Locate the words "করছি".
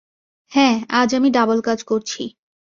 1.83-2.23